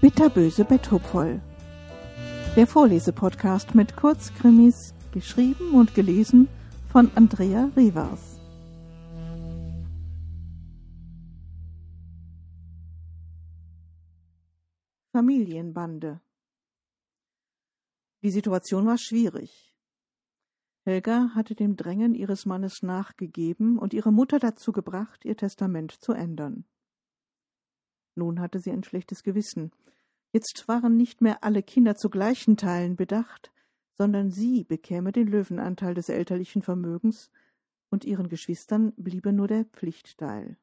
[0.00, 1.40] Bitterböse Betthupfoll.
[2.54, 6.48] Der Vorlesepodcast mit Kurzkrimis, geschrieben und gelesen
[6.92, 8.40] von Andrea Rivers.
[15.12, 16.20] Familienbande.
[18.22, 19.65] Die Situation war schwierig.
[20.86, 26.12] Helga hatte dem Drängen ihres Mannes nachgegeben und ihre Mutter dazu gebracht, ihr Testament zu
[26.12, 26.64] ändern.
[28.14, 29.72] Nun hatte sie ein schlechtes Gewissen.
[30.32, 33.50] Jetzt waren nicht mehr alle Kinder zu gleichen Teilen bedacht,
[33.98, 37.30] sondern sie bekäme den Löwenanteil des elterlichen Vermögens,
[37.88, 40.56] und ihren Geschwistern bliebe nur der Pflichtteil.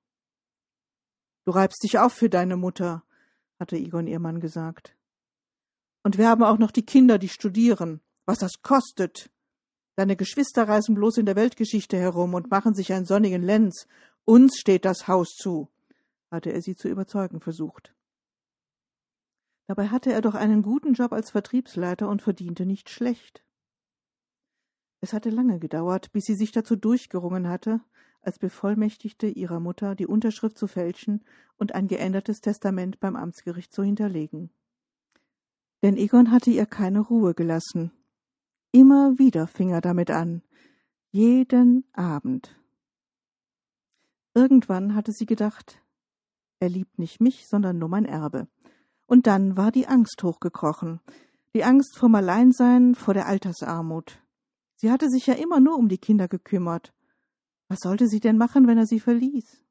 [1.45, 3.03] Du reibst dich auf für deine Mutter,
[3.59, 4.95] hatte Egon ihr Mann gesagt.
[6.03, 7.99] Und wir haben auch noch die Kinder, die studieren.
[8.25, 9.32] Was das kostet.
[9.95, 13.87] Deine Geschwister reisen bloß in der Weltgeschichte herum und machen sich einen sonnigen Lenz.
[14.25, 15.69] Uns steht das Haus zu,
[16.31, 17.93] hatte er sie zu überzeugen versucht.
[19.67, 23.43] Dabei hatte er doch einen guten Job als Vertriebsleiter und verdiente nicht schlecht.
[24.99, 27.81] Es hatte lange gedauert, bis sie sich dazu durchgerungen hatte,
[28.21, 31.23] als Bevollmächtigte ihrer Mutter die Unterschrift zu fälschen
[31.57, 34.49] und ein geändertes Testament beim Amtsgericht zu hinterlegen.
[35.81, 37.91] Denn Egon hatte ihr keine Ruhe gelassen.
[38.75, 40.41] Immer wieder fing er damit an.
[41.11, 42.59] Jeden Abend.
[44.33, 45.79] Irgendwann hatte sie gedacht,
[46.59, 48.47] er liebt nicht mich, sondern nur mein Erbe.
[49.05, 51.01] Und dann war die Angst hochgekrochen.
[51.53, 54.19] Die Angst vorm Alleinsein, vor der Altersarmut.
[54.75, 56.95] Sie hatte sich ja immer nur um die Kinder gekümmert.
[57.67, 59.63] Was sollte sie denn machen, wenn er sie verließ?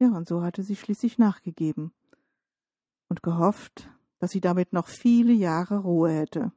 [0.00, 1.94] Ja, und so hatte sie schließlich nachgegeben
[3.08, 6.52] und gehofft, dass sie damit noch viele Jahre Ruhe hätte.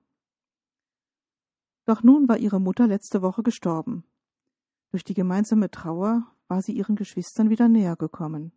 [1.85, 4.05] Doch nun war ihre Mutter letzte Woche gestorben.
[4.91, 8.53] Durch die gemeinsame Trauer war sie ihren Geschwistern wieder näher gekommen.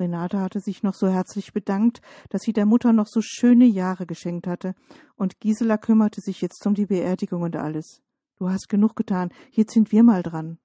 [0.00, 4.06] Renate hatte sich noch so herzlich bedankt, dass sie der Mutter noch so schöne Jahre
[4.06, 4.74] geschenkt hatte,
[5.16, 8.02] und Gisela kümmerte sich jetzt um die Beerdigung und alles.
[8.36, 10.58] Du hast genug getan, jetzt sind wir mal dran.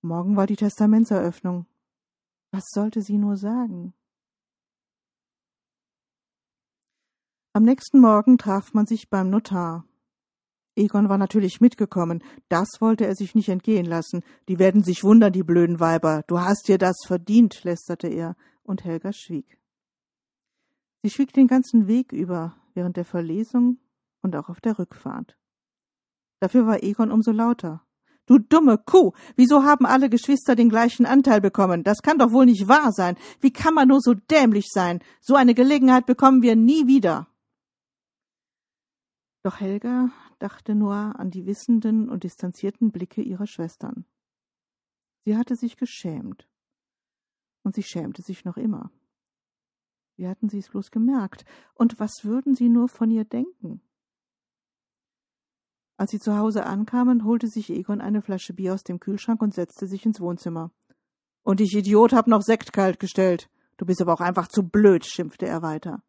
[0.00, 1.66] Morgen war die Testamentseröffnung.
[2.50, 3.94] Was sollte sie nur sagen?
[7.56, 9.84] Am nächsten Morgen traf man sich beim Notar.
[10.74, 12.20] Egon war natürlich mitgekommen.
[12.48, 14.24] Das wollte er sich nicht entgehen lassen.
[14.48, 16.24] Die werden sich wundern, die blöden Weiber.
[16.26, 19.56] Du hast dir das verdient, lästerte er, und Helga schwieg.
[21.04, 23.78] Sie schwieg den ganzen Weg über, während der Verlesung
[24.20, 25.38] und auch auf der Rückfahrt.
[26.40, 27.86] Dafür war Egon umso lauter.
[28.26, 31.84] Du dumme Kuh, wieso haben alle Geschwister den gleichen Anteil bekommen?
[31.84, 33.16] Das kann doch wohl nicht wahr sein.
[33.40, 34.98] Wie kann man nur so dämlich sein?
[35.20, 37.28] So eine Gelegenheit bekommen wir nie wieder.
[39.44, 44.06] Doch Helga dachte nur an die wissenden und distanzierten Blicke ihrer Schwestern.
[45.26, 46.48] Sie hatte sich geschämt.
[47.62, 48.90] Und sie schämte sich noch immer.
[50.16, 51.44] Wie hatten sie es bloß gemerkt?
[51.74, 53.82] Und was würden sie nur von ihr denken?
[55.98, 59.52] Als sie zu Hause ankamen, holte sich Egon eine Flasche Bier aus dem Kühlschrank und
[59.52, 60.72] setzte sich ins Wohnzimmer.
[61.42, 63.50] Und ich Idiot hab noch Sekt kalt gestellt.
[63.76, 66.02] Du bist aber auch einfach zu blöd, schimpfte er weiter.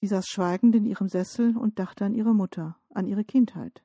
[0.00, 3.84] Sie saß schweigend in ihrem Sessel und dachte an ihre Mutter, an ihre Kindheit.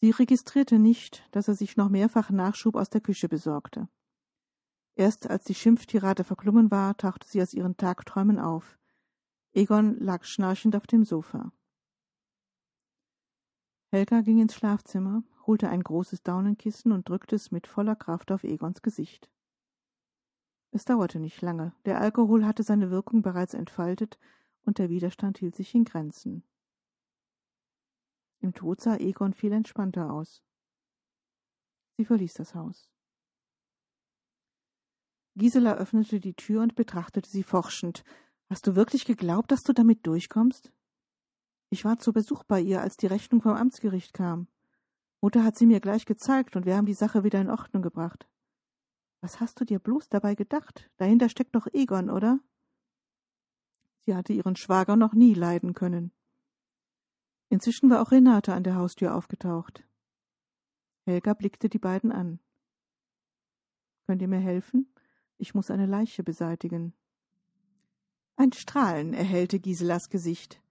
[0.00, 3.88] Sie registrierte nicht, dass er sich noch mehrfach Nachschub aus der Küche besorgte.
[4.94, 8.78] Erst als die Schimpftirade verklungen war, tauchte sie aus ihren Tagträumen auf.
[9.52, 11.52] Egon lag schnarchend auf dem Sofa.
[13.92, 18.44] Helga ging ins Schlafzimmer, holte ein großes Daunenkissen und drückte es mit voller Kraft auf
[18.44, 19.30] Egons Gesicht.
[20.72, 21.74] Es dauerte nicht lange.
[21.84, 24.18] Der Alkohol hatte seine Wirkung bereits entfaltet
[24.64, 26.44] und der Widerstand hielt sich in Grenzen.
[28.40, 30.42] Im Tod sah Egon viel entspannter aus.
[31.96, 32.88] Sie verließ das Haus.
[35.36, 38.04] Gisela öffnete die Tür und betrachtete sie forschend.
[38.48, 40.72] Hast du wirklich geglaubt, dass du damit durchkommst?
[41.68, 44.48] Ich war zu Besuch bei ihr, als die Rechnung vom Amtsgericht kam.
[45.20, 48.29] Mutter hat sie mir gleich gezeigt und wir haben die Sache wieder in Ordnung gebracht.
[49.20, 50.90] Was hast du dir bloß dabei gedacht?
[50.96, 52.40] Dahinter steckt doch Egon, oder?
[54.00, 56.12] Sie hatte ihren Schwager noch nie leiden können.
[57.50, 59.84] Inzwischen war auch Renate an der Haustür aufgetaucht.
[61.04, 62.40] Helga blickte die beiden an.
[64.06, 64.92] Könnt ihr mir helfen?
[65.36, 66.94] Ich muss eine Leiche beseitigen.
[68.36, 70.62] Ein Strahlen erhellte Giselas Gesicht.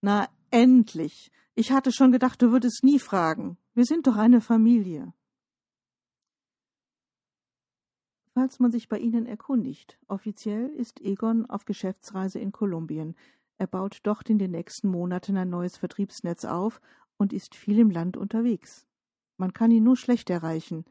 [0.00, 1.30] Na, endlich.
[1.54, 3.56] Ich hatte schon gedacht, du würdest nie fragen.
[3.74, 5.12] Wir sind doch eine Familie.
[8.34, 13.14] Falls man sich bei Ihnen erkundigt, offiziell ist Egon auf Geschäftsreise in Kolumbien.
[13.58, 16.80] Er baut dort in den nächsten Monaten ein neues Vertriebsnetz auf
[17.16, 18.86] und ist viel im Land unterwegs.
[19.36, 20.84] Man kann ihn nur schlecht erreichen.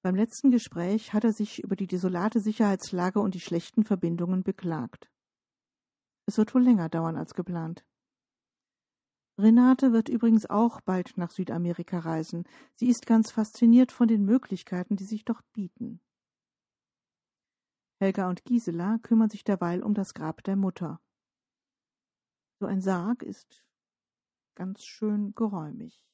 [0.00, 5.10] Beim letzten Gespräch hat er sich über die desolate Sicherheitslage und die schlechten Verbindungen beklagt.
[6.24, 7.84] Es wird wohl länger dauern als geplant.
[9.36, 12.44] Renate wird übrigens auch bald nach Südamerika reisen.
[12.74, 16.00] Sie ist ganz fasziniert von den Möglichkeiten, die sich dort bieten.
[18.00, 21.02] Helga und Gisela kümmern sich derweil um das Grab der Mutter.
[22.58, 23.62] So ein Sarg ist
[24.54, 26.09] ganz schön geräumig.